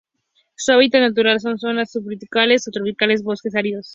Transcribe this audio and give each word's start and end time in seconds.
Su 0.55 0.71
hábitat 0.71 1.01
natural 1.01 1.39
son: 1.39 1.59
zonas 1.59 1.91
subtropicales 1.91 2.67
o 2.67 2.71
tropicales 2.71 3.21
bosques 3.21 3.53
áridos. 3.55 3.89